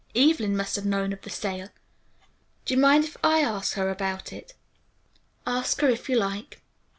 Evelyn 0.15 0.57
must 0.57 0.75
have 0.77 0.83
known 0.87 1.13
of 1.13 1.21
the 1.21 1.29
sale. 1.29 1.69
Do 2.65 2.73
you 2.73 2.79
mind, 2.79 3.03
if 3.05 3.17
I 3.23 3.41
ask 3.41 3.73
her 3.75 3.91
about 3.91 4.33
it?" 4.33 4.55
"Ask 5.45 5.79
her 5.81 5.89
if 5.89 6.09
you 6.09 6.17
like." 6.17 6.59